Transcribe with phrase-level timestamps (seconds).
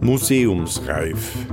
[0.00, 1.46] Museumsreif.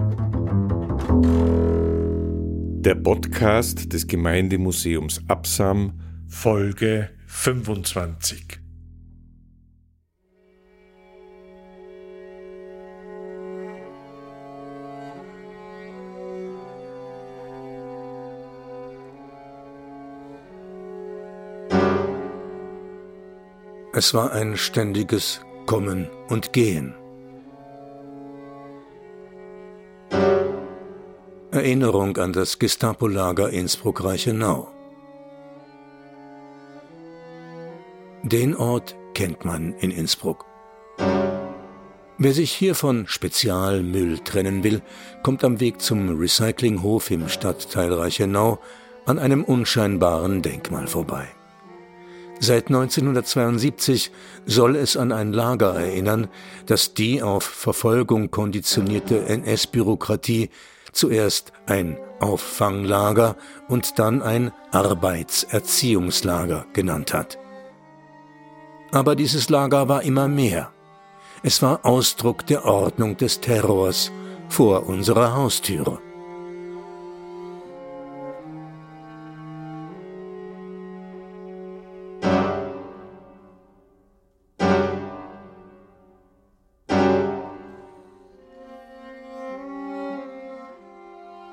[2.80, 8.67] Der Podcast des Gemeindemuseums Absam, Folge 25.
[24.00, 26.94] Es war ein ständiges Kommen und Gehen.
[31.50, 34.68] Erinnerung an das Gestapo-Lager Innsbruck-Reichenau.
[38.22, 40.46] Den Ort kennt man in Innsbruck.
[42.20, 44.84] Wer sich hier von Spezialmüll trennen will,
[45.24, 48.60] kommt am Weg zum Recyclinghof im Stadtteil Reichenau
[49.08, 51.30] an einem unscheinbaren Denkmal vorbei.
[52.40, 54.12] Seit 1972
[54.46, 56.28] soll es an ein Lager erinnern,
[56.66, 60.50] das die auf Verfolgung konditionierte NS-Bürokratie
[60.92, 63.36] zuerst ein Auffanglager
[63.68, 67.38] und dann ein Arbeitserziehungslager genannt hat.
[68.92, 70.72] Aber dieses Lager war immer mehr.
[71.44, 74.12] Es war Ausdruck der Ordnung des Terrors
[74.50, 76.00] vor unserer Haustüre.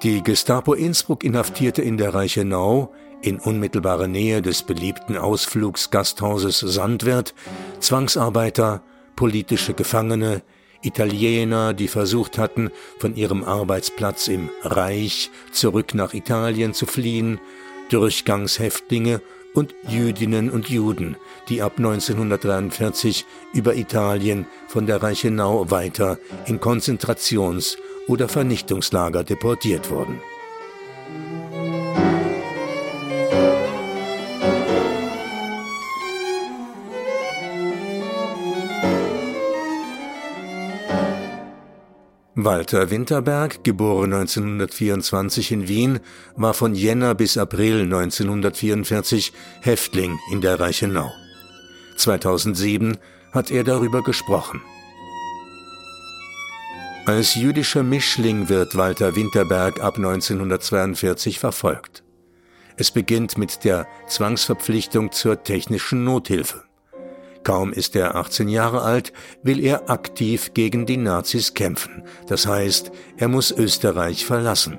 [0.05, 7.34] Die Gestapo Innsbruck inhaftierte in der Reichenau, in unmittelbarer Nähe des beliebten Ausflugsgasthauses Sandwert,
[7.80, 8.83] Zwangsarbeiter,
[9.16, 10.42] politische Gefangene,
[10.83, 17.41] Italiener, die versucht hatten, von ihrem Arbeitsplatz im Reich zurück nach Italien zu fliehen,
[17.89, 19.22] Durchgangshäftlinge
[19.55, 21.16] und Jüdinnen und Juden,
[21.48, 23.24] die ab 1943
[23.55, 30.20] über Italien von der Reichenau weiter in Konzentrations- oder Vernichtungslager deportiert wurden.
[42.36, 46.00] Walter Winterberg, geboren 1924 in Wien,
[46.36, 51.11] war von Jänner bis April 1944 Häftling in der Reichenau.
[51.96, 52.98] 2007
[53.33, 54.61] hat er darüber gesprochen.
[57.07, 62.03] Als jüdischer Mischling wird Walter Winterberg ab 1942 verfolgt.
[62.79, 66.63] Es beginnt mit der Zwangsverpflichtung zur technischen Nothilfe.
[67.42, 72.05] Kaum ist er 18 Jahre alt, will er aktiv gegen die Nazis kämpfen.
[72.27, 74.79] Das heißt, er muss Österreich verlassen.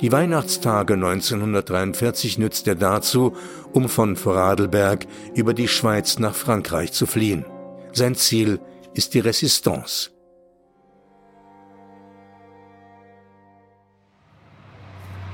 [0.00, 3.34] Die Weihnachtstage 1943 nützt er dazu,
[3.72, 7.44] um von Vorarlberg über die Schweiz nach Frankreich zu fliehen.
[7.92, 8.60] Sein Ziel
[8.94, 10.10] ist die Resistance.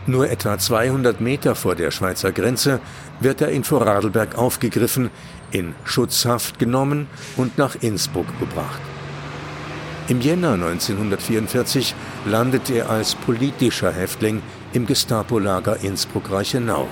[0.09, 2.81] Nur etwa 200 Meter vor der Schweizer Grenze
[3.21, 5.11] wird er in Vorarlberg aufgegriffen,
[5.51, 8.81] in Schutzhaft genommen und nach Innsbruck gebracht.
[10.09, 14.41] Im Jänner 1944 landet er als politischer Häftling
[14.73, 16.89] im Gestapo-Lager Innsbruck-Reichenau.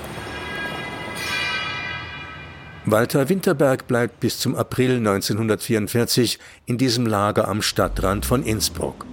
[2.85, 9.07] Walter Winterberg bleibt bis zum April 1944 in diesem Lager am Stadtrand von Innsbruck.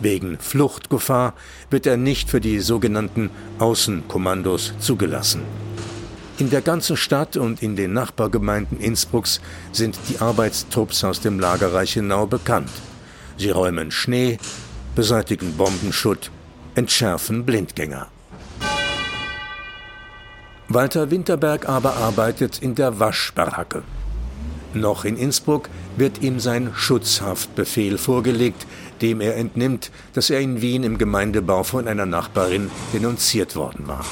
[0.00, 1.34] Wegen Fluchtgefahr
[1.70, 5.42] wird er nicht für die sogenannten Außenkommandos zugelassen.
[6.38, 9.40] In der ganzen Stadt und in den Nachbargemeinden Innsbrucks
[9.72, 12.70] sind die Arbeitstrupps aus dem Lager Reichenau bekannt.
[13.36, 14.38] Sie räumen Schnee,
[14.94, 16.30] beseitigen Bombenschutt,
[16.76, 18.06] entschärfen Blindgänger.
[20.68, 23.82] Walter Winterberg aber arbeitet in der Waschbaracke.
[24.74, 28.66] Noch in Innsbruck wird ihm sein Schutzhaftbefehl vorgelegt,
[29.02, 34.04] dem er entnimmt, dass er in Wien im Gemeindebau von einer Nachbarin denunziert worden war.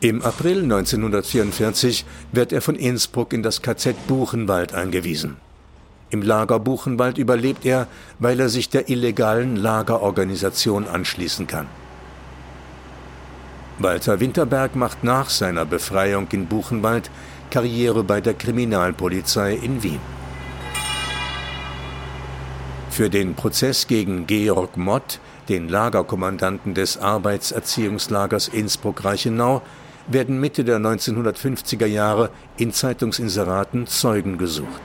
[0.00, 5.38] Im April 1944 wird er von Innsbruck in das KZ Buchenwald eingewiesen.
[6.10, 7.88] Im Lager Buchenwald überlebt er,
[8.18, 11.66] weil er sich der illegalen Lagerorganisation anschließen kann.
[13.78, 17.10] Walter Winterberg macht nach seiner Befreiung in Buchenwald
[17.50, 20.17] Karriere bei der Kriminalpolizei in Wien.
[22.98, 29.62] Für den Prozess gegen Georg Mott, den Lagerkommandanten des Arbeitserziehungslagers Innsbruck-Reichenau,
[30.08, 34.80] werden Mitte der 1950er Jahre in Zeitungsinseraten Zeugen gesucht.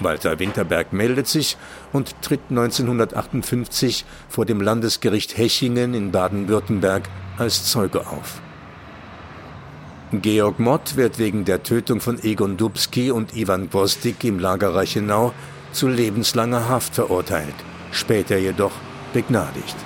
[0.00, 1.56] Walter Winterberg meldet sich
[1.92, 8.40] und tritt 1958 vor dem Landesgericht Hechingen in Baden-Württemberg als Zeuge auf.
[10.10, 15.32] Georg Mott wird wegen der Tötung von Egon Dubski und Ivan Gvozdik im Lager Reichenau
[15.76, 17.54] zu lebenslanger Haft verurteilt,
[17.92, 18.72] später jedoch
[19.12, 19.76] begnadigt.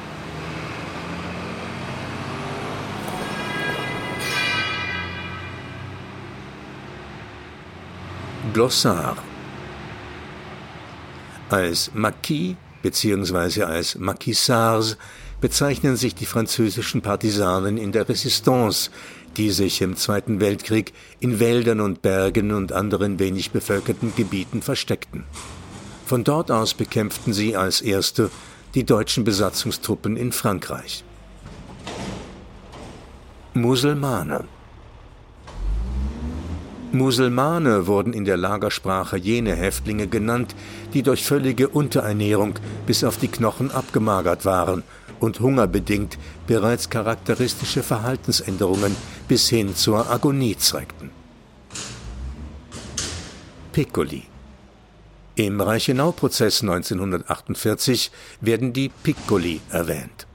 [8.52, 9.16] Glossar
[11.50, 13.62] Als Maquis bzw.
[13.64, 14.96] als Maquisards
[15.40, 18.90] bezeichnen sich die französischen Partisanen in der Resistance,
[19.36, 25.24] die sich im Zweiten Weltkrieg in Wäldern und Bergen und anderen wenig bevölkerten Gebieten versteckten.
[26.10, 28.32] Von dort aus bekämpften sie als erste
[28.74, 31.04] die deutschen Besatzungstruppen in Frankreich.
[33.54, 34.42] Musulmane
[36.90, 40.56] Musulmane wurden in der Lagersprache jene Häftlinge genannt,
[40.94, 42.54] die durch völlige Unterernährung
[42.86, 44.82] bis auf die Knochen abgemagert waren
[45.20, 46.18] und hungerbedingt
[46.48, 48.96] bereits charakteristische Verhaltensänderungen
[49.28, 51.12] bis hin zur Agonie zeigten.
[53.70, 54.24] Piccoli
[55.40, 58.10] Im Reichenau-Prozess 1948
[58.42, 60.26] werden die Piccoli erwähnt.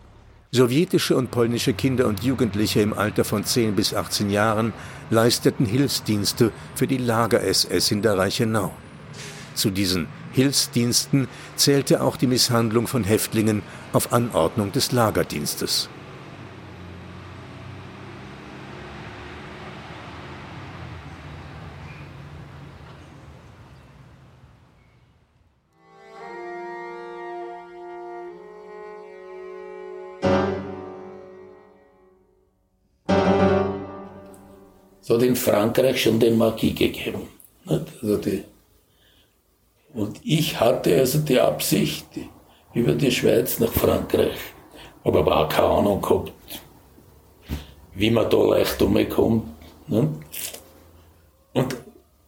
[0.51, 4.73] Sowjetische und polnische Kinder und Jugendliche im Alter von 10 bis 18 Jahren
[5.11, 8.73] leisteten Hilfsdienste für die Lager-SS in der Reichenau.
[9.53, 13.61] Zu diesen Hilfsdiensten zählte auch die Misshandlung von Häftlingen
[13.93, 15.87] auf Anordnung des Lagerdienstes.
[35.05, 37.27] Es hat in Frankreich schon den Marquis gegeben.
[37.67, 38.43] Also die,
[39.93, 42.07] und ich hatte also die Absicht,
[42.73, 44.35] über die Schweiz nach Frankreich,
[45.03, 46.33] aber war keine Ahnung gehabt,
[47.93, 49.43] wie man da leicht umkommt.
[49.87, 51.75] Und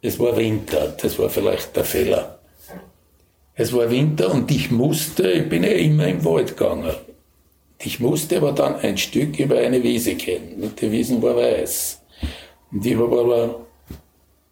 [0.04, 2.38] es war Winter, das war vielleicht der Fehler.
[3.56, 6.94] Es war Winter und ich musste, ich bin ja immer im Wald gegangen.
[7.80, 10.76] Ich musste aber dann ein Stück über eine Wiese gehen.
[10.80, 11.97] Die Wiesen war weiß.
[12.72, 13.66] Und ich habe aber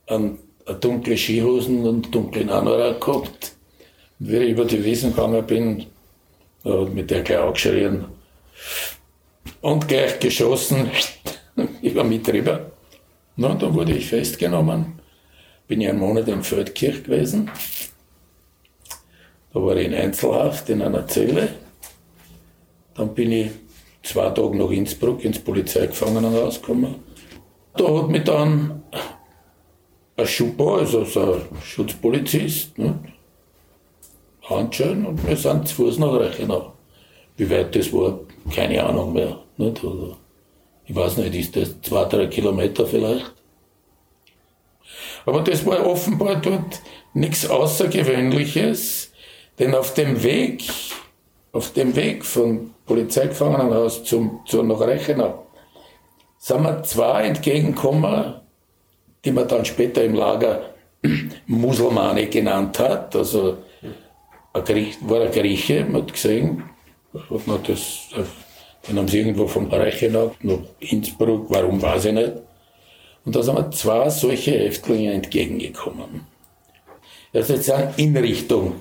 [0.07, 3.55] ein, eine dunkle Skihosen und dunklen Anorak gehabt.
[4.19, 5.85] Und wie ich über die Wiesen gegangen bin,
[6.93, 8.05] mit der gleich angeschrien
[9.61, 10.89] und gleich geschossen
[11.81, 12.71] über mich drüber.
[13.35, 14.99] Na, dann wurde ich festgenommen.
[15.67, 17.51] Bin ich einen Monat in Feldkirch gewesen.
[19.53, 21.49] Da war ich in Einzelhaft in einer Zelle.
[22.95, 23.51] Dann bin ich
[24.03, 26.95] zwei Tage nach Innsbruck ins Polizeigefangenenhaus gekommen.
[27.77, 28.83] Da hat mich dann
[30.17, 32.99] ein Schupper, also so ein Schutzpolizist, ne,
[34.47, 36.73] anschauen und wir sind zu Fuß nach Reichenau.
[37.37, 38.19] Wie weit das war,
[38.53, 39.39] keine Ahnung mehr.
[39.57, 39.83] Nicht?
[39.83, 40.15] Also,
[40.85, 43.33] ich weiß nicht, ist das zwei, drei Kilometer vielleicht?
[45.25, 46.81] Aber das war offenbar dort
[47.13, 49.11] nichts Außergewöhnliches,
[49.57, 50.63] denn auf dem Weg,
[51.51, 55.44] auf dem Weg vom Polizeigefangenenhaus zum, zu nach Reichenau,
[56.37, 58.35] sind mir zwei entgegengekommen,
[59.23, 60.69] die man dann später im Lager
[61.47, 63.15] Musulmane genannt hat.
[63.15, 63.57] Also
[64.53, 66.63] ein Griech, war ein Grieche, man hat gesehen,
[67.13, 68.09] hat man das,
[68.87, 72.33] den haben sie irgendwo vom Reichenau nach Innsbruck, warum weiß ich nicht.
[73.25, 76.21] Und da sind mir zwei solche Häftlinge entgegengekommen.
[77.33, 78.75] Also jetzt in Richtung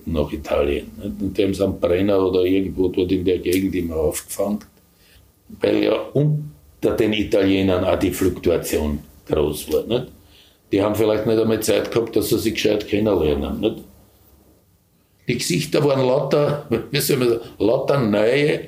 [0.05, 0.91] nach Italien.
[0.95, 1.21] Nicht?
[1.21, 4.59] Und die haben sie am Brenner oder irgendwo dort in der Gegend immer aufgefangen.
[5.59, 9.83] Weil ja unter den Italienern auch die Fluktuation groß war.
[9.83, 10.07] Nicht?
[10.71, 13.59] Die haben vielleicht nicht einmal Zeit gehabt, dass sie sich gescheit kennenlernen.
[13.59, 13.90] Nicht?
[15.31, 18.67] Die Gesichter waren lauter, wie soll man sagen, lauter neue,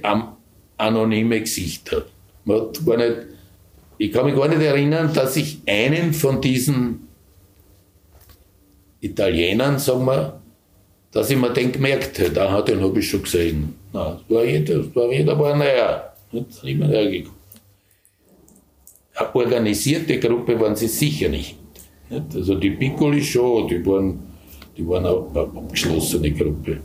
[0.78, 2.06] anonyme Gesichter.
[2.46, 3.18] Man hat gar nicht,
[3.98, 7.10] ich kann mich gar nicht erinnern, dass ich einen von diesen
[9.02, 10.40] Italienern, sagen wir,
[11.12, 13.76] dass ich mir den gemerkt hätte, aha, den habe ich schon gesehen.
[13.92, 16.14] Nein, das war jeder, das war jeder war näher.
[16.32, 17.38] Nicht immer näher gekommen.
[19.16, 21.58] Eine organisierte Gruppe waren sie sicher nicht.
[22.10, 22.36] nicht?
[22.36, 24.33] Also die Piccoli schon, die waren,
[24.78, 26.82] die waren eine abgeschlossene Gruppe.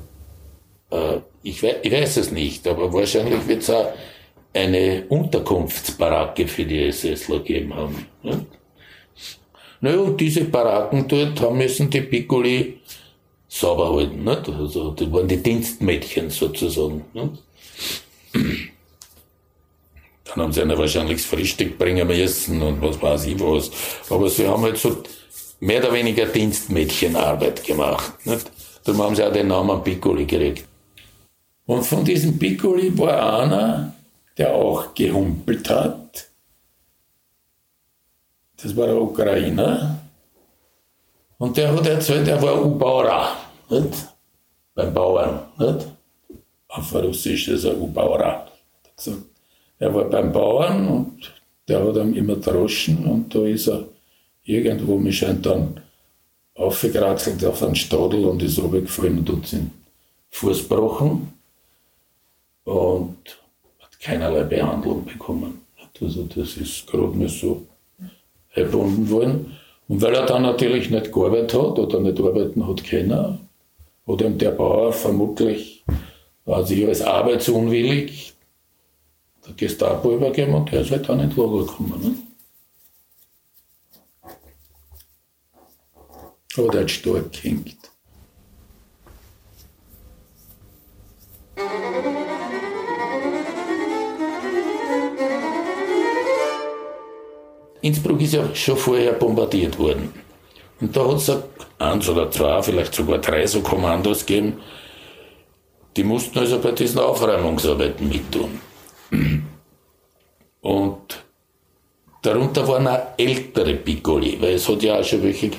[0.90, 3.92] Äh, ich, weiß, ich weiß es nicht, aber wahrscheinlich wird es auch
[4.52, 8.06] eine Unterkunftsbaracke für die SSler geben haben.
[8.22, 8.46] Nicht?
[9.80, 12.80] Naja, und diese Baracken dort haben müssen die Piccoli
[13.46, 14.24] sauber halten.
[14.24, 14.48] Nicht?
[14.48, 17.04] Also, das waren die Dienstmädchen sozusagen.
[17.12, 17.42] Nicht?
[20.24, 23.70] Dann haben sie ihnen wahrscheinlich das Frühstück bringen müssen und was weiß ich was.
[24.10, 25.02] Aber sie haben halt so
[25.60, 28.14] mehr oder weniger Dienstmädchenarbeit gemacht.
[28.24, 28.50] Nicht?
[28.84, 30.64] Darum haben sie auch den Namen Piccoli gekriegt.
[31.66, 33.92] Und von diesem Piccoli war einer,
[34.36, 36.28] der auch gehumpelt hat.
[38.62, 39.98] Das war der Ukrainer.
[41.36, 43.36] Und der hat erzählt, er war Ubauer,
[44.74, 45.40] beim Bauern.
[45.58, 45.86] Nicht?
[46.68, 48.46] Auf Russisch ist er Ubauer.
[49.78, 51.32] Er war beim Bauern und
[51.68, 53.84] der hat ihm immer droschen und da ist er
[54.48, 55.80] irgendwo, mich scheint dann
[56.54, 59.70] aufgekratzelt auf einen Stadel und ist runtergefallen und hat den
[60.30, 61.32] Fuß gebrochen
[62.64, 63.16] und
[63.78, 65.60] hat keinerlei Behandlung bekommen.
[66.00, 67.66] Also das ist gerade nicht so
[68.54, 69.56] erfunden worden.
[69.88, 73.48] Und weil er dann natürlich nicht gearbeitet hat oder nicht arbeiten hat können,
[74.06, 75.84] hat ihm der Bauer vermutlich,
[76.44, 78.32] war sich als arbeitsunwillig,
[79.46, 82.00] der Gestapo übergeben und der ist halt dann Lager gekommen.
[82.02, 82.27] Ne?
[86.88, 87.76] Stark gehängt.
[97.80, 100.12] Innsbruck ist ja schon vorher bombardiert worden.
[100.80, 101.32] Und da hat es
[101.78, 104.60] eins oder zwei, vielleicht sogar drei so Kommandos gegeben,
[105.96, 108.60] die mussten also bei diesen Aufräumungsarbeiten mittun.
[110.60, 111.24] Und
[112.22, 115.50] darunter waren auch ältere Piccoli, weil es hat ja auch schon welche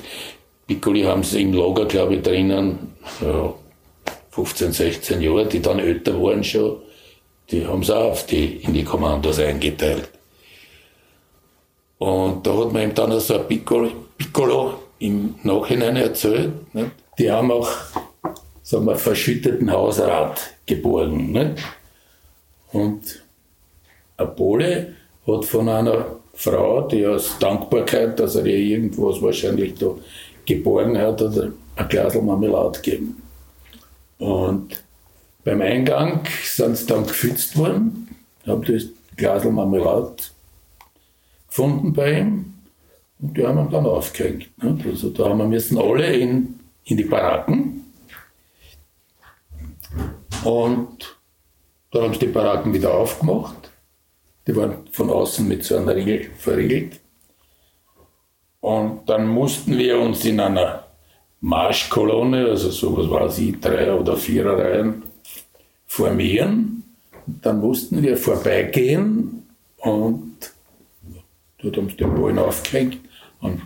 [0.70, 3.52] Piccoli haben sie im Lager, glaube ich, drinnen, ja,
[4.30, 6.76] 15, 16 Jahre, die dann älter waren schon,
[7.50, 10.08] die haben sie auch auf die, in die Kommandos eingeteilt.
[11.98, 16.52] Und da hat man ihm dann so ein Piccolo, Piccolo im Nachhinein erzählt.
[16.72, 16.92] Nicht?
[17.18, 17.68] Die haben auch
[18.62, 21.32] sagen wir, verschütteten Hausrat geborgen.
[21.32, 21.64] Nicht?
[22.70, 23.24] Und
[24.16, 24.94] ein Pole
[25.26, 29.96] hat von einer Frau, die aus Dankbarkeit, dass er ihr irgendwas wahrscheinlich da
[30.56, 31.36] geborgen hat, hat
[31.76, 33.22] ein Glas Marmelade gegeben.
[34.18, 34.82] Und
[35.44, 38.08] beim Eingang sind sie dann gefützt worden,
[38.46, 38.84] haben das
[39.16, 40.16] Glas Marmelade
[41.48, 42.54] gefunden bei ihm
[43.20, 44.48] und die haben ihn dann aufgehängt.
[44.84, 47.84] Also da haben wir müssen alle in, in die Baracken
[50.44, 51.16] und
[51.90, 53.70] da haben sie die Baracken wieder aufgemacht.
[54.46, 56.99] Die waren von außen mit so einer Riegel verriegelt.
[58.60, 60.84] Und dann mussten wir uns in einer
[61.40, 65.02] Marschkolonne, also so was weiß ich, drei oder vier Reihen,
[65.86, 66.84] formieren.
[67.26, 69.46] Dann mussten wir vorbeigehen
[69.78, 70.30] und
[71.62, 72.98] Dort haben sie den Ballen aufgehängt
[73.40, 73.60] an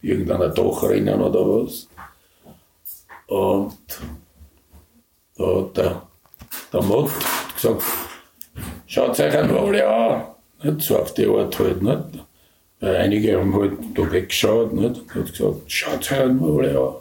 [0.00, 1.88] irgendeiner Dachrinnen oder was.
[3.26, 3.76] Und
[5.36, 6.02] da hat der,
[6.72, 7.10] der Mott
[7.54, 7.82] gesagt,
[8.86, 10.24] schaut euch einmal alle an.
[10.62, 10.86] Nicht?
[10.86, 11.82] So auf die Art halt.
[11.82, 12.24] Nicht?
[12.84, 15.00] Weil einige haben halt da weggeschaut nicht?
[15.00, 16.94] und hat gesagt, schaut euch einmal alle an.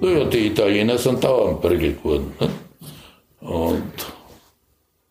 [0.00, 2.32] Naja, die Italiener sind dauernd prügelt worden.
[2.40, 2.52] Nicht?
[3.42, 3.92] Und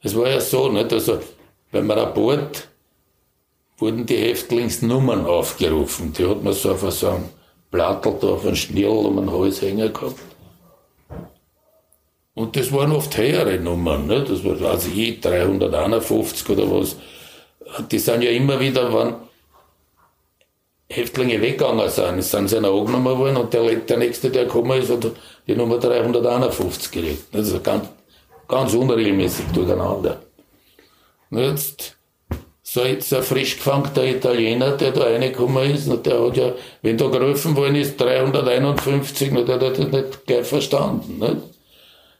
[0.01, 0.91] es war ja so, nicht?
[0.91, 1.21] Also,
[1.71, 2.67] beim Rapport
[3.77, 6.11] wurden die Häftlingsnummern aufgerufen.
[6.11, 7.36] Die hat man so auf so einem
[7.71, 10.19] Plattel da auf einen Schnirl um den Hals hängen gehabt.
[12.33, 14.29] Und das waren oft höhere Nummern, nicht?
[14.29, 16.95] das war, also ich, 351 oder was.
[17.89, 19.15] Die sind ja immer wieder, wenn
[20.89, 25.11] Häftlinge weggegangen sind, sind sie angenommen worden und der, der nächste, der gekommen ist, hat
[25.47, 27.23] die Nummer 351 gelegt.
[27.33, 27.89] Das ist ganz,
[28.47, 30.21] ganz unregelmäßig durcheinander.
[31.29, 31.96] Und jetzt,
[32.69, 36.97] so jetzt ein frisch gefangter Italiener, der da reingekommen ist, und der hat ja, wenn
[36.97, 41.17] da gerufen worden ist, 351, und der hat das nicht gleich verstanden.
[41.17, 41.37] Nicht?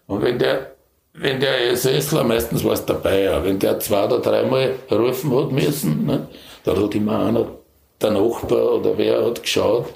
[0.07, 0.71] Und wenn der
[1.19, 5.51] wenn der SSler, meistens war es dabei, ja, wenn der zwei oder dreimal rufen hat
[5.51, 6.27] müssen, ne,
[6.63, 7.47] dann hat immer einer,
[7.99, 9.87] der Nachbar oder wer hat geschaut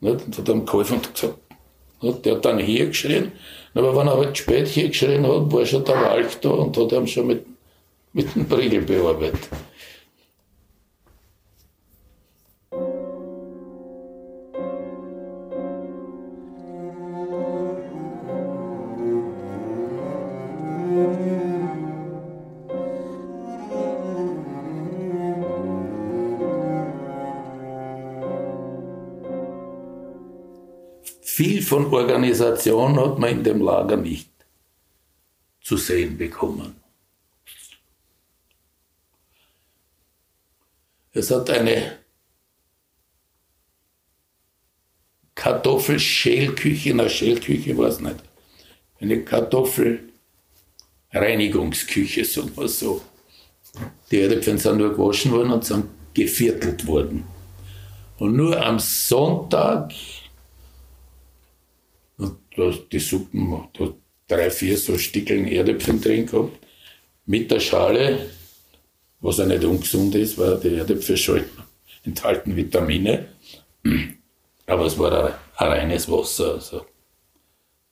[0.00, 1.34] nicht, und hat ihm geholfen und gesagt,
[2.00, 3.32] nicht, der hat dann hier geschrien,
[3.74, 6.92] aber wenn er halt spät hier geschrien hat, war schon der Walch da und hat
[6.92, 7.44] ihm schon mit,
[8.12, 9.48] mit dem Briegel bearbeitet.
[31.68, 34.30] Von Organisation hat man in dem Lager nicht
[35.60, 36.76] zu sehen bekommen.
[41.12, 41.98] Es hat eine
[45.34, 48.22] Kartoffelschälküche, na Schälküche war nicht,
[49.00, 53.02] eine Kartoffelreinigungsküche, sagen wir so.
[54.10, 57.24] Die Erdäpfel sind nur gewaschen worden und sind geviertelt worden.
[58.18, 59.92] Und nur am Sonntag
[62.18, 63.94] die Suppen, da
[64.26, 66.58] drei, vier so Stickeln Erdäpfel drin gehabt,
[67.26, 68.30] mit der Schale,
[69.20, 71.44] was auch nicht ungesund ist, weil die Erdäpfel schon
[72.04, 73.28] enthalten Vitamine.
[74.66, 76.54] Aber es war ein, ein reines Wasser.
[76.54, 76.86] Also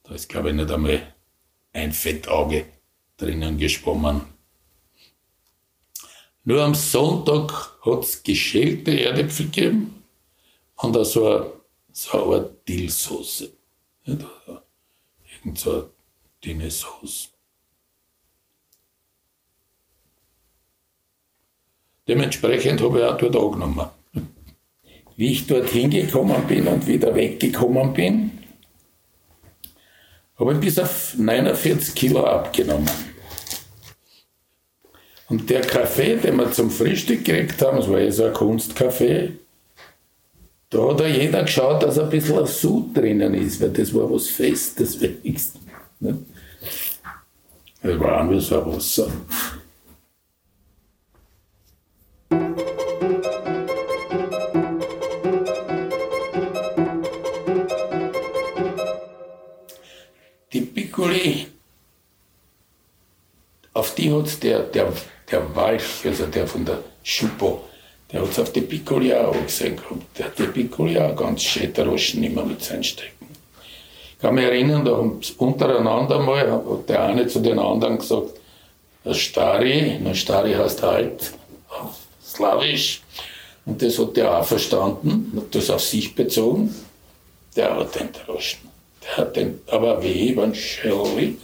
[0.02, 1.14] da ist, glaube ich, nicht einmal
[1.72, 2.66] ein Fettauge
[3.16, 4.22] drinnen geschwommen.
[6.44, 10.04] Nur am Sonntag hat es geschälte Erdäpfel gegeben
[10.76, 11.52] und auch so eine,
[11.92, 13.55] so eine Dillsoße.
[14.06, 14.24] Nicht?
[15.34, 15.90] Irgend so eine
[16.44, 17.30] dünne Sauce.
[22.08, 23.88] Dementsprechend habe ich auch dort angenommen.
[25.16, 28.30] Wie ich dort hingekommen bin und wieder weggekommen bin,
[30.38, 32.90] habe ich bis auf 49 Kilo abgenommen.
[35.28, 39.32] Und der Kaffee, den wir zum Frühstück gekriegt haben, das war eh so ein Kunstkaffee,
[40.70, 44.10] da hat ja jeder geschaut, dass ein bisschen ein Sud drinnen ist, weil das war
[44.10, 45.62] was Festes wenigstens.
[46.00, 46.18] Ne?
[47.82, 49.08] Das war auch nur so ein Wasser.
[60.52, 61.46] Die Piccoli,
[63.72, 64.92] auf die hat der, der,
[65.30, 67.64] der Walch, also der von der Schupo,
[68.12, 70.18] der hat es auf die Piccoli auch gesehen gehabt.
[70.18, 73.26] Der hat die Piccoli auch ganz schön droschen immer mit seinen Stecken.
[74.12, 78.30] Ich kann mich erinnern, da haben untereinander mal, hat der eine zu den anderen gesagt,
[79.04, 81.32] das Stari, na Stari heißt halt
[81.68, 83.02] auf Slawisch,
[83.66, 86.74] und das hat der auch verstanden, hat das auf sich bezogen.
[87.56, 88.70] Der hat den droschen.
[89.02, 91.36] Der hat den, aber wie, wann Schelli.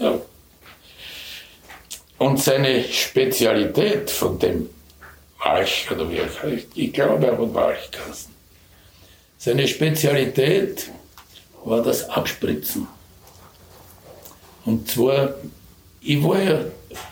[2.19, 4.69] Und seine Spezialität von dem
[5.45, 6.69] Walch oder wie heißt.
[6.75, 8.33] Ich glaube, er Walch geheißen.
[9.39, 10.91] Seine Spezialität
[11.65, 12.87] war das Abspritzen.
[14.65, 15.35] Und zwar,
[16.01, 16.61] ich war ja,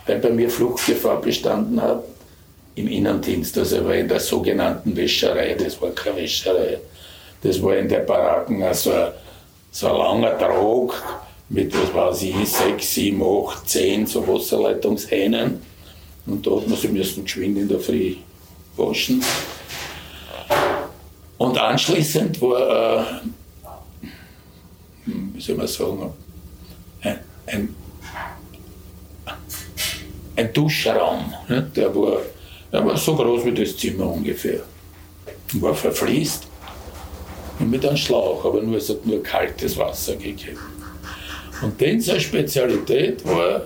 [0.06, 2.04] weil bei mir Fluchtgefahr bestanden hat,
[2.76, 6.78] im Innendienst, also war in der sogenannten Wäscherei, das war keine Wäscherei,
[7.42, 8.92] das war in der Baracken also
[9.72, 10.94] so ein langer Trog
[11.48, 15.60] mit, was weiß ich, sechs, sieben, acht, zehn so Wasserleitungshähnen
[16.26, 18.16] und da hat man sie müssen geschwind in der Früh
[18.76, 19.22] waschen.
[21.38, 23.04] Und anschließend war, äh,
[25.06, 26.12] wie soll man sagen,
[27.02, 27.74] ein, ein,
[30.36, 31.32] ein Duschraum.
[31.48, 31.70] Ne?
[31.74, 32.18] Der, war,
[32.72, 34.60] der war so groß wie das Zimmer ungefähr.
[35.54, 36.46] War verfließt
[37.58, 40.58] und mit einem Schlauch, aber nur, es hat nur kaltes Wasser gegeben.
[41.62, 43.62] Und denn seine Spezialität war,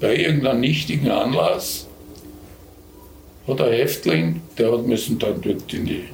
[0.00, 1.86] bei irgendeinem nichtigen Anlass
[3.46, 6.04] hat ein Häftling, der hat müssen dann dort in, die,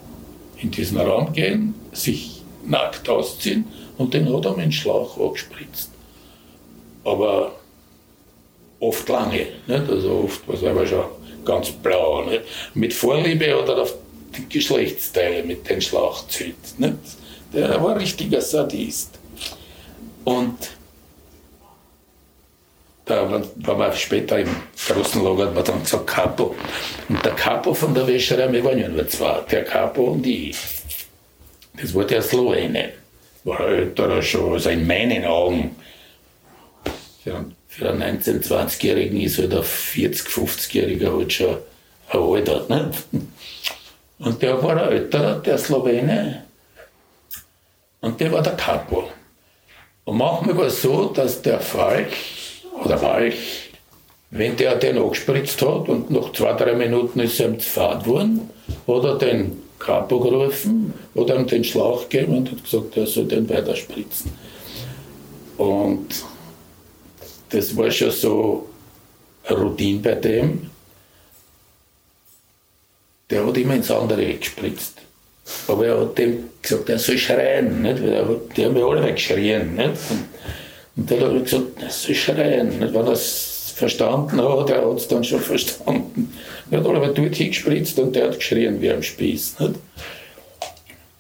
[0.58, 3.64] in diesen Raum gehen, sich nackt ausziehen
[3.98, 5.90] und den hat er mit dem Schlauch angespritzt.
[7.04, 7.52] Aber
[8.78, 9.90] oft lange, nicht?
[9.90, 11.04] also oft war es aber schon
[11.44, 12.24] ganz blau.
[12.24, 12.42] Nicht?
[12.74, 13.94] Mit Vorliebe hat er auf
[14.36, 16.54] die Geschlechtsteile mit dem Schlauch zieht.
[17.52, 19.18] Der war ein richtiger Sadist.
[20.24, 20.56] Und
[23.04, 24.48] da war man später im
[24.88, 26.54] großen Lager, hat man dann gesagt Capo.
[27.08, 30.56] Und der Capo von der Wäscherei, wir waren ja nur zwei, der Capo und ich.
[31.80, 32.92] Das war der Slowene.
[33.44, 35.74] War älterer schon, also in meinen Augen.
[37.24, 41.56] Für, einen 19-, 20-Jährigen ist halt ein 40-, 50-Jähriger halt schon
[42.10, 42.66] ein Alter.
[42.68, 42.98] Nicht?
[44.18, 46.44] Und der war ein älterer, der Slowene.
[48.00, 49.08] Und der war der Capo.
[50.04, 52.12] Und manchmal war es so, dass der Falk
[52.84, 53.70] oder Walch,
[54.30, 58.50] wenn der den angespritzt hat und nach zwei, drei Minuten ist er fad worden,
[58.86, 63.26] hat er den Kapo gerufen, hat ihm den Schlauch gegeben und hat gesagt, er soll
[63.26, 64.32] den weiterspritzen.
[65.58, 66.24] Und
[67.50, 68.68] das war schon so
[69.44, 70.70] eine Routine bei dem.
[73.28, 74.98] Der hat immer ins andere gespritzt.
[75.68, 77.82] Aber er hat dem gesagt, er soll schreien.
[77.82, 78.02] Nicht?
[78.56, 79.74] Die haben ja alle weggeschrien.
[79.74, 79.98] Nicht?
[80.96, 82.78] Und der hat gesagt, er soll schreien.
[82.78, 82.94] Nicht?
[82.94, 86.32] Wenn er es verstanden hat, er hat es dann schon verstanden.
[86.70, 89.60] Er hat aber dort hingespritzt und der hat geschrien wie am Spieß.
[89.60, 89.74] Nicht?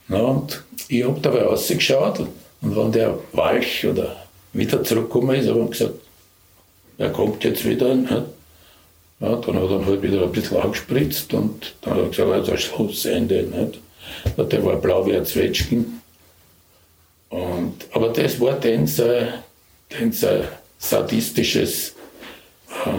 [0.08, 4.16] Na, und ich habe dabei rausgeschaut und wenn der Walch oder
[4.52, 5.94] wieder zurückgekommen ist, habe ich gesagt,
[6.98, 7.94] er kommt jetzt wieder.
[7.94, 8.12] Nicht?
[9.20, 12.56] Ja, dann hat er halt wieder ein bisschen angespritzt und dann hat er gesagt, also
[12.56, 13.42] Schlussende.
[13.44, 13.80] Nicht?
[14.36, 16.02] Der war blau wie ein Zwetschgen.
[17.30, 19.28] Und, aber das war dann sein,
[20.14, 20.44] sein
[20.78, 21.94] sadistisches
[22.84, 22.90] äh,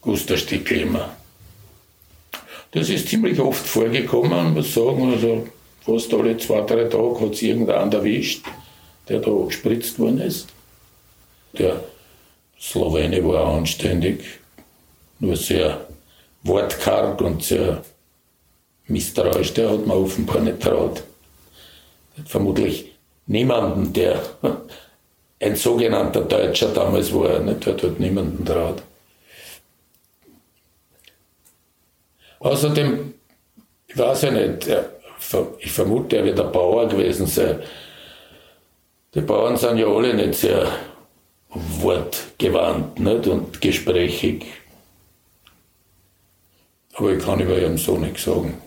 [0.00, 1.16] Gusterstückel immer.
[2.72, 5.46] Das ist ziemlich oft vorgekommen, muss sagen, also
[5.80, 8.44] fast alle zwei, drei Tage hat es irgendeinen erwischt,
[9.08, 10.48] der da gespritzt worden ist.
[11.56, 11.84] Der
[12.60, 14.24] Slowene war anständig,
[15.20, 15.86] nur sehr
[16.42, 17.84] wortkarg und sehr
[18.86, 21.04] misstrauisch, der hat mir offenbar nicht traut.
[22.26, 22.92] Vermutlich
[23.26, 24.20] niemanden, der
[25.40, 28.82] ein sogenannter Deutscher damals war, nicht, hat halt niemanden traut.
[32.40, 33.14] Außerdem,
[33.86, 34.68] ich weiß ja nicht,
[35.58, 37.62] ich vermute, er wird ein Bauer gewesen sein.
[39.14, 40.70] Die Bauern sind ja alle nicht sehr
[41.48, 44.44] wortgewandt nicht, und gesprächig.
[46.94, 48.60] Aber ich kann über ihren Sohn nichts sagen.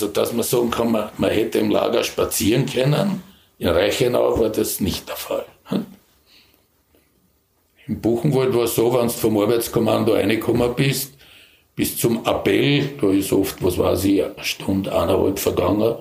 [0.00, 3.20] Also, dass man sagen kann, man, man hätte im Lager spazieren können.
[3.58, 5.44] In Reichenau war das nicht der Fall.
[7.88, 11.14] Im Buchenwald war es so, wenn du vom Arbeitskommando reingekommen bist,
[11.74, 15.96] bis zum Appell, da ist oft, was weiß ich, eine Stunde, eineinhalb vergangen,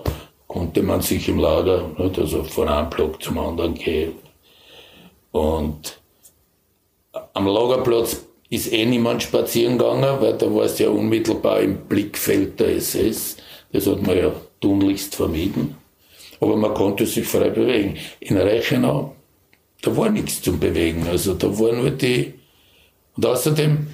[0.45, 4.13] konnte man sich im Lager, also von einem Block zum anderen gehen.
[5.31, 5.97] Und
[7.33, 12.59] am Lagerplatz ist eh niemand spazieren gegangen, weil da war es ja unmittelbar im Blickfeld
[12.59, 13.37] der SS.
[13.71, 15.75] Das hat man ja tunlichst vermieden.
[16.39, 17.97] Aber man konnte sich frei bewegen.
[18.19, 19.15] In Reichenau,
[19.81, 21.07] da war nichts zum Bewegen.
[21.07, 22.33] Also da waren nur die.
[23.15, 23.87] Und außerdem,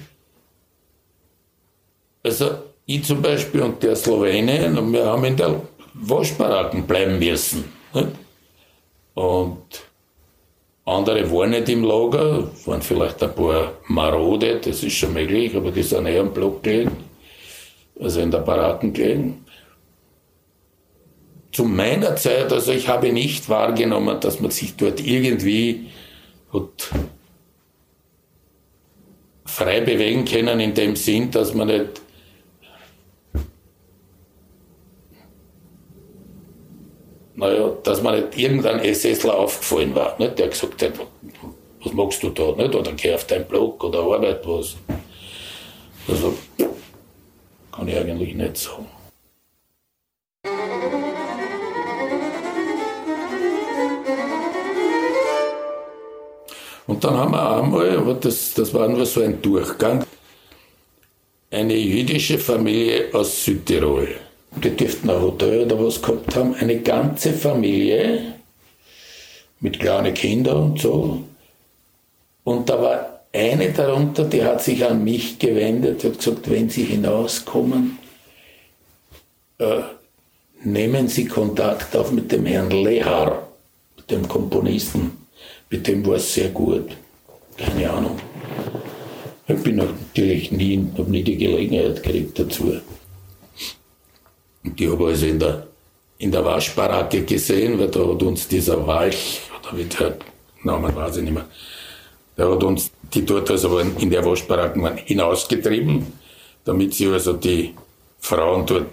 [2.22, 2.50] also
[2.86, 5.62] ich zum Beispiel und der Slowene, und wir haben in der
[5.94, 7.64] Waschbaracken bleiben müssen.
[9.14, 9.62] Und
[10.84, 15.70] andere waren nicht im Lager, waren vielleicht ein paar marode, das ist schon möglich, aber
[15.70, 16.90] die sind eher am Block gelegen,
[17.98, 19.43] also in der Baracken gelegen
[21.54, 25.86] zu meiner Zeit, also ich habe nicht wahrgenommen, dass man sich dort irgendwie
[26.52, 26.90] hat
[29.46, 32.02] frei bewegen können, in dem Sinn, dass man nicht
[37.36, 40.38] naja, dass man nicht irgendein SSler aufgefallen war, nicht?
[40.38, 40.92] der gesagt hat,
[41.84, 42.74] was machst du da, nicht?
[42.74, 44.76] oder geh auf deinen Blog oder arbeit was.
[46.08, 46.34] Also,
[47.70, 48.86] kann ich eigentlich nicht sagen.
[56.86, 60.04] Und dann haben wir einmal, aber das, das war nur so ein Durchgang,
[61.50, 64.08] eine jüdische Familie aus Südtirol.
[64.56, 66.54] Die dürften ein Hotel oder was gehabt haben.
[66.54, 68.34] Eine ganze Familie
[69.60, 71.22] mit kleinen Kindern und so.
[72.44, 76.84] Und da war eine darunter, die hat sich an mich gewendet, hat gesagt, wenn Sie
[76.84, 77.98] hinauskommen,
[79.58, 79.80] äh,
[80.62, 83.48] nehmen Sie Kontakt auf mit dem Herrn Lehar,
[84.10, 85.23] dem Komponisten
[85.74, 86.90] mit dem war es sehr gut.
[87.56, 88.16] Keine Ahnung.
[89.48, 92.80] Ich bin natürlich nie, habe nie die Gelegenheit gekriegt dazu.
[94.62, 95.66] Und ich habe also in der,
[96.18, 100.16] in der Waschbaracke gesehen, weil da hat uns dieser Walch, oder wie der
[100.62, 101.46] Name weiß ich nicht mehr,
[102.38, 106.06] der hat uns, die dort also in der Waschbaracke waren, hinausgetrieben,
[106.64, 107.74] damit sie also die
[108.20, 108.86] Frauen dort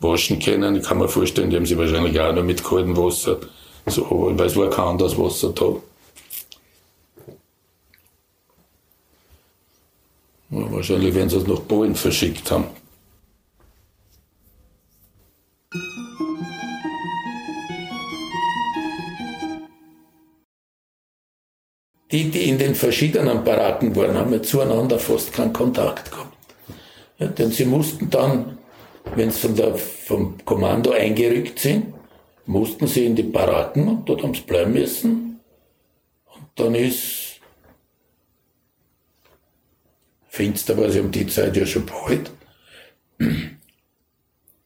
[0.00, 0.76] waschen können.
[0.76, 3.38] Ich kann mir vorstellen, die haben sie wahrscheinlich auch nur mit kaltem Wasser,
[3.86, 5.76] so, weil es war kein anderes Wasser da.
[10.54, 12.66] Ja, wahrscheinlich werden sie es nach Polen verschickt haben.
[22.12, 26.36] Die, die in den verschiedenen Baracken waren, haben ja zueinander fast keinen Kontakt gehabt.
[27.18, 28.58] Ja, denn sie mussten dann,
[29.16, 31.92] wenn sie von der, vom Kommando eingerückt sind,
[32.46, 35.40] mussten sie in die Baracken und dort haben sie bleiben müssen.
[36.26, 37.23] Und dann ist
[40.34, 42.32] finster war sie um die Zeit ja schon bald.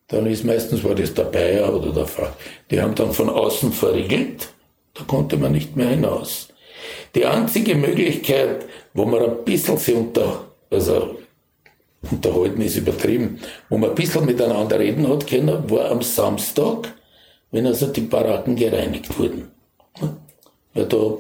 [0.08, 2.34] Dann ist meistens war das Bayer oder der Fahrer.
[2.70, 4.48] Die haben dann von außen verriegelt,
[4.94, 6.48] da konnte man nicht mehr hinaus.
[7.14, 11.18] Die einzige Möglichkeit, wo man ein bisschen sich unter, also
[12.10, 16.94] unterhalten ist übertrieben, wo man ein bisschen miteinander reden hat können, war am Samstag,
[17.50, 19.50] wenn also die Baracken gereinigt wurden.
[20.72, 21.18] Ja, da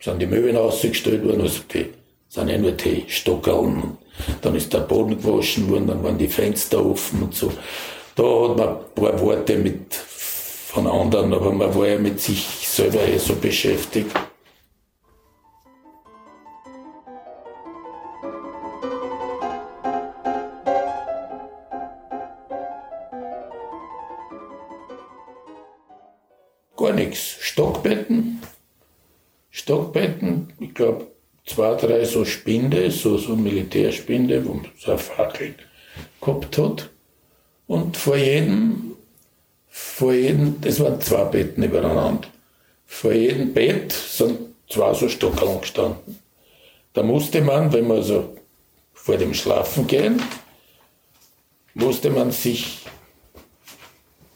[0.00, 1.86] sind die Möbel ausgestellt worden, also die
[2.32, 3.98] sind ja nur die Stockerln.
[4.40, 7.52] Dann ist der Boden gewaschen worden, dann waren die Fenster offen und so.
[8.14, 12.42] Da hat man ein paar Worte mit von anderen, aber man war ja mit sich
[12.66, 14.10] selber eh so beschäftigt.
[26.78, 27.36] Gar nichts.
[27.40, 28.40] Stockbetten,
[29.50, 31.11] Stockbetten, ich glaube
[31.46, 35.54] zwei, drei so Spinde, so, so Militärspinde, wo man so eine Fackel
[36.20, 36.90] gehabt hat.
[37.66, 38.96] Und vor jedem,
[39.68, 42.28] vor jedem, das waren zwei Betten übereinander.
[42.86, 46.18] Vor jedem Bett sind zwei so Stockerl gestanden.
[46.92, 48.36] Da musste man, wenn man so
[48.92, 50.22] vor dem Schlafen gehen,
[51.74, 52.80] musste man sich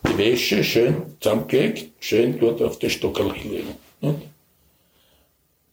[0.09, 3.75] die Wäsche schön zusammengelegt, schön dort auf die Stockerl legen.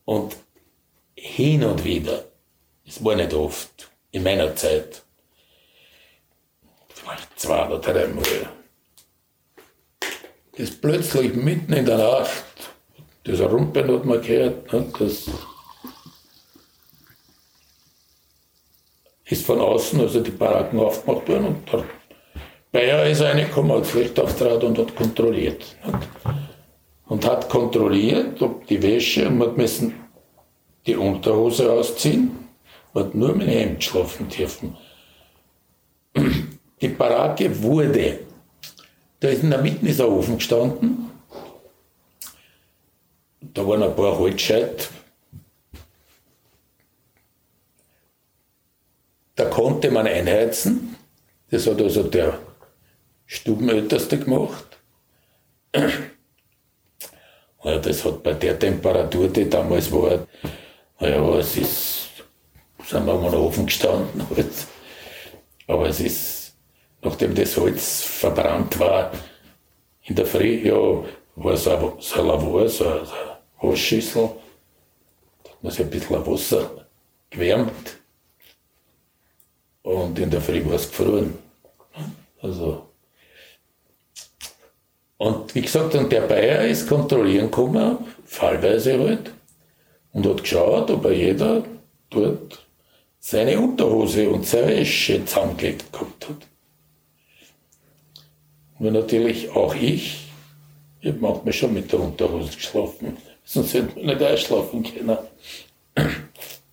[0.05, 0.35] Und
[1.15, 2.25] hin und wieder,
[2.85, 5.03] es war nicht oft, in meiner Zeit,
[6.89, 8.49] vielleicht zwei oder drei Mal,
[10.57, 12.43] das plötzlich mitten in der Nacht,
[13.23, 15.29] das Rumpeln hat man gehört, ne, das
[19.25, 21.85] ist von außen, also die Baracken aufgemacht worden und der
[22.71, 25.75] Bayer ist reingekommen, hat Licht aufgetragen und hat kontrolliert.
[27.05, 30.02] Und hat kontrolliert, ob die Wäsche, und man hat müssen
[30.85, 32.43] die Unterhose ausziehen,
[32.93, 34.77] und nur mit Hemd schlafen dürfen.
[36.79, 38.19] Die Baracke wurde,
[39.19, 41.09] da ist in der Mitte ein Ofen gestanden,
[43.41, 44.89] da waren ein paar Holzscheit,
[49.35, 50.95] da konnte man einheizen,
[51.49, 52.37] das hat also der
[53.25, 54.77] Stubenälteste gemacht.
[57.63, 60.27] Ja, das hat bei der Temperatur, die damals war,
[61.03, 62.09] naja, es ist,
[62.85, 64.25] sind wir mal Ofen gestanden.
[64.35, 64.53] Halt.
[65.67, 66.55] Aber es ist,
[67.01, 69.11] nachdem das Holz verbrannt war,
[70.03, 71.03] in der Früh, ja,
[71.35, 73.07] war so ein, so ein Lavor, so eine
[73.61, 74.29] Waschschüssel.
[75.43, 76.87] Da hat man sich ein bisschen Wasser
[77.29, 77.97] gewärmt.
[79.81, 81.37] Und in der Früh war es gefroren.
[82.41, 82.87] Also,
[85.17, 89.33] und wie gesagt, und der Bayer ist kontrollieren gekommen, fallweise halt
[90.13, 91.63] und hat geschaut, ob er jeder
[92.09, 92.65] dort
[93.19, 96.47] seine Unterhose und seine Wäsche zusammengelegt gehabt hat.
[98.79, 100.27] Und natürlich auch ich,
[101.01, 105.17] ich habe manchmal schon mit der Unterhose geschlafen, sonst hätte man nicht einschlafen können.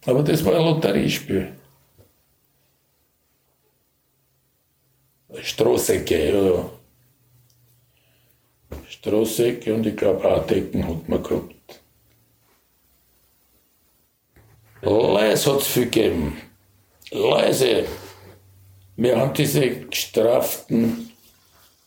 [0.06, 1.52] Aber das war ein Lotteriespiel.
[5.42, 6.70] Straßecke, ja.
[8.88, 11.59] Straßecke und ich glaube auch Decken hat man gehabt.
[14.82, 16.36] Leise hat es viel gegeben.
[17.10, 17.84] Leise.
[18.96, 21.10] Wir haben diese gestraften,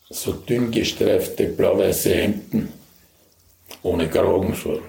[0.09, 2.73] so dünn gestreifte blau-weiße Hemden
[3.81, 4.55] ohne Kragen.
[4.55, 4.79] So.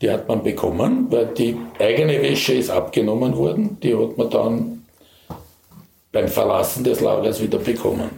[0.00, 3.78] Die hat man bekommen, weil die eigene Wäsche ist abgenommen worden.
[3.82, 4.84] Die hat man dann
[6.12, 8.10] beim Verlassen des Lagers wieder bekommen.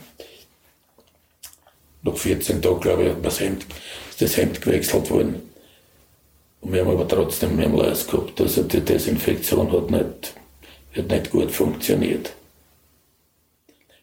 [2.03, 3.67] Nach 14 Tagen, glaube ich, das Hemd,
[4.11, 5.43] ist das Hemd gewechselt worden.
[6.67, 8.41] Und wir haben aber trotzdem Memoirs gehabt.
[8.41, 10.35] Also die Desinfektion hat nicht,
[10.97, 12.33] hat nicht gut funktioniert.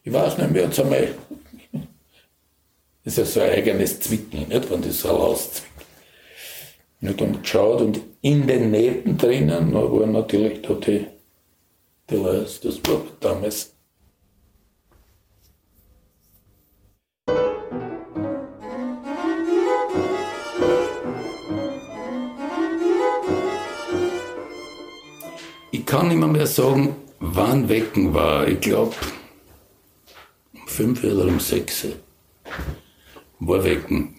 [0.05, 1.09] Ich weiß nicht, hat es einmal,
[3.03, 5.67] das ist ja so ein eigenes Zwicken, nicht, wenn das so rauszwickt.
[7.03, 11.05] Habe dann geschaut und in den Nähten drinnen, da waren natürlich da die,
[12.09, 13.72] die Leute, das war damals
[25.93, 28.47] kann nicht mehr sagen, wann Wecken war.
[28.47, 28.95] Ich glaube,
[30.53, 31.85] um fünf oder um sechs
[33.39, 34.15] war Wecken.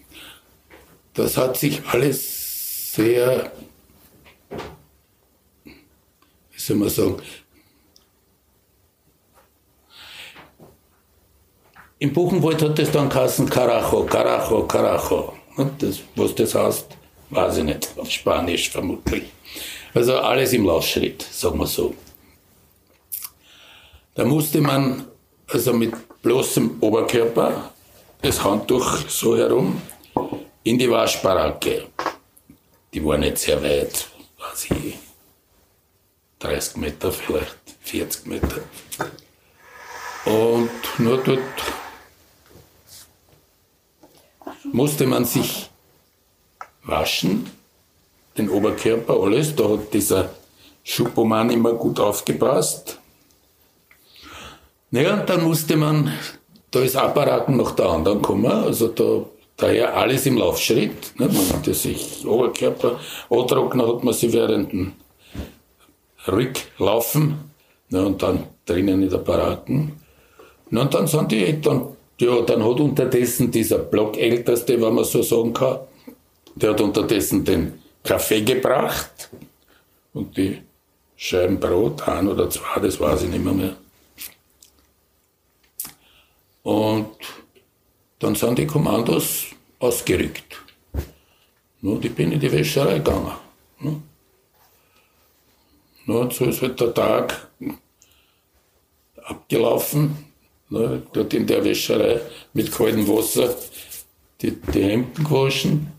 [1.13, 3.51] Das hat sich alles sehr
[6.55, 7.17] soll man sagen,
[11.99, 15.33] Im Buchenwald hat es dann geheißen Carajo, Carajo, Carajo.
[15.79, 16.87] Das, was das heißt,
[17.29, 17.89] weiß ich nicht.
[17.97, 19.23] Auf Spanisch vermutlich.
[19.95, 21.95] Also alles im Laufschritt, sagen wir so.
[24.13, 25.07] Da musste man
[25.47, 27.71] also mit bloßem Oberkörper
[28.21, 29.81] das Handtuch so herum
[30.63, 31.87] in die Waschbaracke.
[32.93, 34.97] Die war nicht sehr weit, weiß ich,
[36.39, 38.61] 30 Meter vielleicht, 40 Meter.
[40.25, 41.39] Und nur dort
[44.73, 45.69] musste man sich
[46.83, 47.49] waschen,
[48.37, 49.55] den Oberkörper, alles.
[49.55, 50.29] Da hat dieser
[50.83, 52.99] Schuppomann immer gut aufgepasst.
[54.91, 56.11] Naja, und dann musste man,
[56.71, 59.25] da ist Apparaten nach der anderen gekommen, also da,
[59.57, 61.19] daher alles im Laufschritt.
[61.19, 61.27] Ne?
[61.27, 64.93] Man hatte sich Oberkörper antrocknen, hat man sie während dem
[66.27, 67.51] Rücklaufen
[67.89, 68.05] ne?
[68.05, 69.99] und dann drinnen in der Apparaten.
[70.69, 70.81] Ne?
[70.81, 75.53] Und dann sind die dann ja, dann hat unterdessen dieser Blockälteste, wenn man so sagen
[75.53, 75.79] kann,
[76.55, 77.73] der hat unterdessen den
[78.05, 79.29] Kaffee gebracht
[80.13, 80.61] und die
[81.17, 83.53] Scheiben Brot, ein oder zwei, das weiß ich nicht mehr.
[83.53, 83.75] mehr.
[86.63, 87.15] Und
[88.19, 89.47] dann sind die Kommandos
[89.79, 90.61] ausgerückt.
[91.81, 93.33] Nur ich bin in die Wäscherei gegangen.
[93.79, 94.01] Ne?
[96.07, 97.49] und so ist halt der Tag
[99.23, 100.15] abgelaufen
[100.69, 102.21] ne, dort in der Wäscherei
[102.53, 103.55] mit kaltem Wasser
[104.41, 105.94] die, die Hemden gewaschen.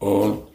[0.00, 0.48] Und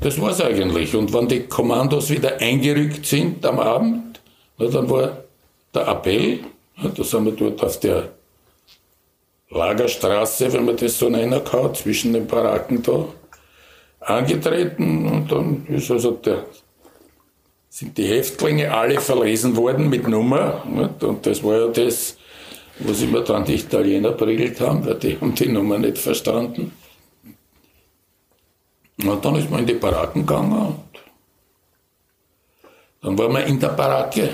[0.00, 0.94] das war es eigentlich.
[0.94, 4.20] Und wenn die Kommandos wieder eingerückt sind am Abend,
[4.58, 5.22] na, dann war
[5.72, 6.40] der Appell,
[6.76, 8.10] na, da sind wir dort auf der
[9.50, 13.06] Lagerstraße, wenn man das so nennen kann, zwischen den Baracken da
[14.00, 16.44] angetreten und dann ist also der,
[17.68, 20.64] sind die Häftlinge alle verlesen worden mit Nummer.
[20.66, 21.04] Nicht?
[21.04, 22.16] Und das war ja das,
[22.78, 26.72] was immer dann die Italiener prügelt haben, weil die haben die Nummer nicht verstanden.
[29.04, 30.92] Und dann ist man in die Baracken gegangen und
[33.02, 34.30] dann war man in der Baracke.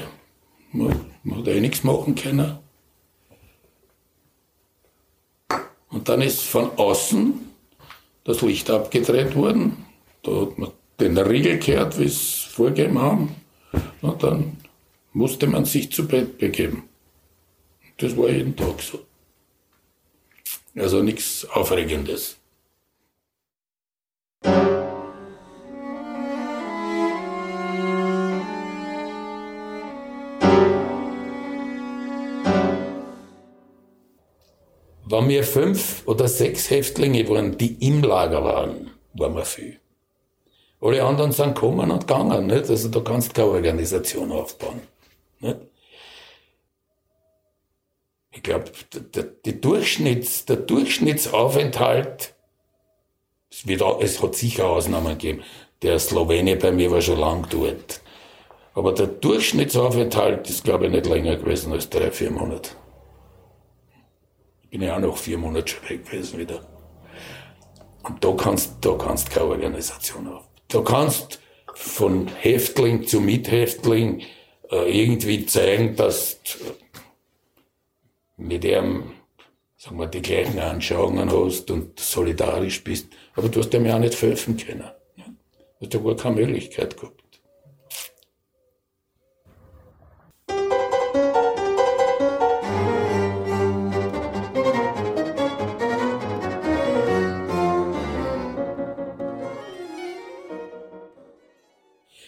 [0.72, 2.59] Man, man hat eh nichts machen können.
[5.88, 7.33] Und dann ist von außen
[8.24, 9.87] das Licht abgedreht worden.
[10.22, 10.70] Da hat man
[11.01, 13.35] den Riegel gehört, wie es vorgegeben haben.
[14.03, 14.59] Und dann
[15.14, 16.88] musste man sich zu Bett begeben.
[18.00, 19.00] Das war jeden Tag so.
[20.76, 22.37] Also nichts Aufregendes.
[35.11, 39.80] Wenn wir fünf oder sechs Häftlinge waren, die im Lager waren, waren wir viel.
[40.80, 42.70] Alle anderen sind gekommen und gegangen, nicht?
[42.70, 44.82] Also da kannst du keine Organisation aufbauen.
[45.40, 45.67] Nicht?
[48.30, 48.70] Ich glaube,
[49.14, 52.34] der, der, Durchschnitts, der Durchschnittsaufenthalt,
[53.50, 55.42] es, wird, es hat sicher Ausnahmen gegeben.
[55.82, 58.00] Der Slowene bei mir war schon lang dort.
[58.74, 62.70] Aber der Durchschnittsaufenthalt ist, glaube ich, nicht länger gewesen als drei, vier Monate
[64.70, 66.60] bin ja auch noch vier Monate schon weg gewesen wieder.
[68.02, 70.44] Und da kannst, da kannst keine Organisation auf.
[70.68, 71.40] Da kannst
[71.74, 74.22] von Häftling zu Mithäftling
[74.70, 76.58] äh, irgendwie zeigen, dass du
[78.38, 79.12] mit ihm,
[79.77, 83.09] sagen wir, die gleichen Anschauungen hast und solidarisch bist.
[83.35, 84.90] Aber du hast dem ja auch nicht helfen können.
[85.16, 87.22] Du hast ja gar keine Möglichkeit gehabt.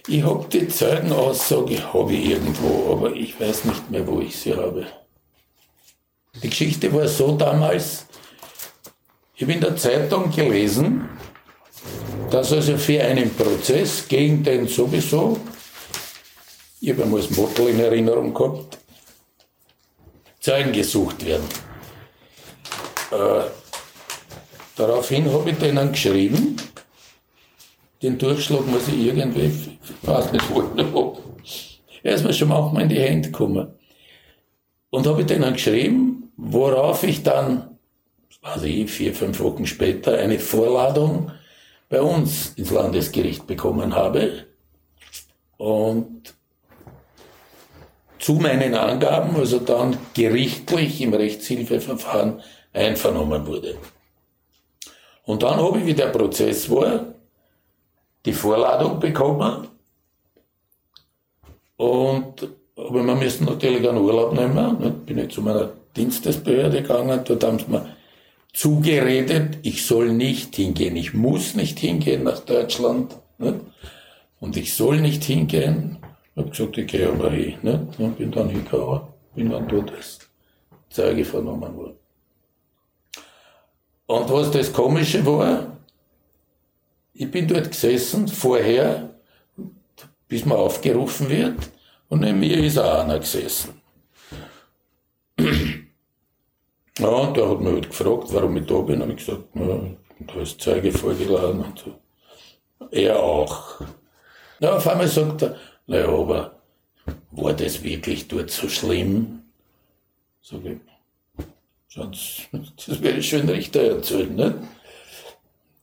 [0.09, 4.54] Ich habe die Zeugenaussage habe ich irgendwo, aber ich weiß nicht mehr, wo ich sie
[4.54, 4.87] habe.
[6.42, 8.06] Die Geschichte war so damals,
[9.34, 11.08] ich habe in der Zeitung gelesen,
[12.30, 15.38] dass also für einen Prozess gegen den sowieso,
[16.80, 18.78] ich habe einmal das Motto in Erinnerung gehabt,
[20.40, 21.44] Zeugen gesucht werden.
[23.10, 23.50] Äh,
[24.76, 26.56] daraufhin habe ich denen geschrieben,
[28.02, 31.20] den Durchschlag muss ich irgendwie, ich weiß nicht wo,
[32.02, 33.74] er ist mir schon manchmal in die Hände gekommen.
[34.88, 36.10] Und habe ich denen geschrieben,
[36.40, 37.78] worauf ich dann,
[38.42, 41.30] weiß ich, vier, fünf Wochen später eine Vorladung
[41.88, 44.46] bei uns ins Landesgericht bekommen habe.
[45.58, 46.34] Und
[48.18, 52.40] zu meinen Angaben, also dann gerichtlich im Rechtshilfeverfahren
[52.72, 53.76] einvernommen wurde.
[55.24, 57.14] Und dann habe ich, wie der Prozess war,
[58.24, 59.68] die Vorladung bekommen.
[61.76, 65.04] Und, aber wir müssen natürlich einen Urlaub nehmen.
[65.04, 67.86] Bin ich zu meiner Dienstesbehörde gegangen, dort haben sie mir
[68.52, 73.16] zugeredet, ich soll nicht hingehen, ich muss nicht hingehen nach Deutschland.
[73.38, 73.56] Nicht?
[74.40, 75.98] Und ich soll nicht hingehen.
[76.34, 77.56] Ich habe gesagt, ich gehe aber hin.
[77.62, 77.98] Nicht?
[77.98, 79.00] Und bin dann hingegangen,
[79.34, 80.18] bin dann dort als
[80.88, 81.96] Zeuge vernommen worden.
[84.06, 85.78] Und was das Komische war,
[87.14, 89.10] ich bin dort gesessen, vorher,
[90.26, 91.70] bis man aufgerufen wird,
[92.08, 93.80] und neben mir ist auch einer gesessen.
[97.01, 99.01] Ja, der hat mich halt gefragt, warum ich da bin.
[99.01, 99.81] Und ich gesagt, ja,
[100.21, 101.94] da ist Zeuge vorgeladen und so.
[102.90, 103.81] Er auch.
[104.61, 106.61] Ja, auf einmal sagt er, naja, aber
[107.31, 109.42] war das wirklich dort so schlimm?
[110.42, 110.79] Sag ich,
[111.88, 112.48] sonst,
[112.87, 114.55] das werde ich schon Richter erzählen, nicht?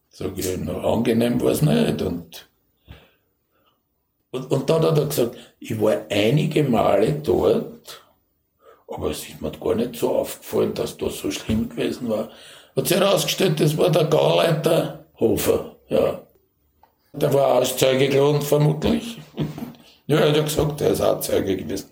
[0.09, 2.01] Sag ich, na, angenehm war es nicht.
[2.01, 2.49] Und,
[4.32, 8.03] und, und dann hat er gesagt, ich war einige Male dort,
[8.88, 12.29] aber es ist mir gar nicht so aufgefallen, dass das so schlimm gewesen war.
[12.75, 16.21] Hat sich herausgestellt, das war der Gauleiter Hofer, ja.
[17.13, 19.17] Der war Auszeuge gelohnt, vermutlich.
[20.07, 21.89] ja, er hat ja gesagt, er ist auch Zeuge gewesen.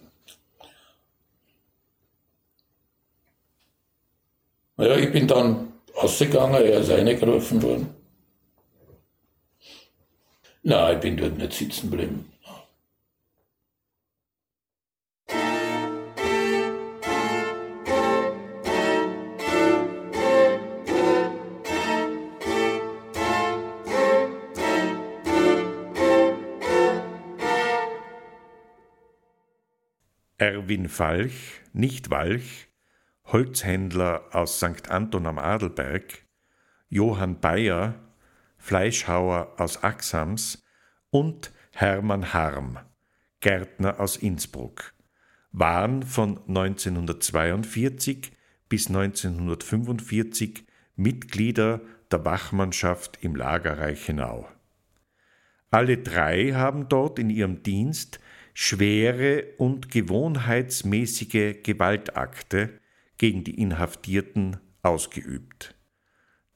[4.78, 7.96] Naja, ich bin dann ausgegangen, er ist reingerufen worden.
[10.64, 12.32] Nein, ich bin dort nicht sitzen geblieben.
[30.66, 32.70] Erwin Falch, nicht Walch,
[33.26, 34.89] Holzhändler aus St.
[34.89, 36.26] Anton am Adelberg,
[36.89, 37.93] Johann Bayer,
[38.57, 40.63] Fleischhauer aus Axams
[41.11, 42.80] und Hermann Harm,
[43.41, 44.95] Gärtner aus Innsbruck,
[45.51, 48.32] waren von 1942
[48.68, 54.49] bis 1945 Mitglieder der Wachmannschaft im Lager Reichenau.
[55.70, 58.20] Alle drei haben dort in ihrem Dienst
[58.58, 62.80] schwere und gewohnheitsmäßige Gewaltakte
[63.18, 65.76] gegen die Inhaftierten ausgeübt.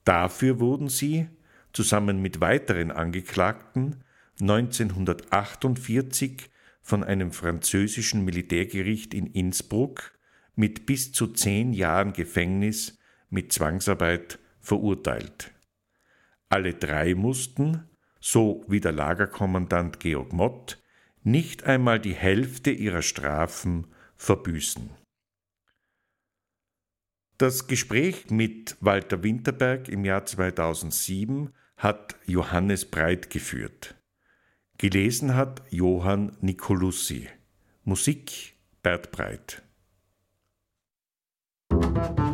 [0.05, 1.27] Dafür wurden sie,
[1.73, 4.05] zusammen mit weiteren Angeklagten,
[4.39, 6.49] 1948
[6.81, 10.13] von einem französischen Militärgericht in Innsbruck
[10.55, 12.97] mit bis zu zehn Jahren Gefängnis
[13.29, 15.51] mit Zwangsarbeit verurteilt.
[16.47, 17.89] Alle drei mussten,
[18.21, 20.81] so wie der Lagerkommandant Georg Mott,
[21.23, 24.89] nicht einmal die Hälfte ihrer Strafen verbüßen.
[27.37, 33.95] Das Gespräch mit Walter Winterberg im Jahr 2007 hat Johannes Breit geführt.
[34.77, 37.29] Gelesen hat Johann Nicolussi.
[37.83, 39.61] Musik Bert Breit.
[41.71, 42.28] Musik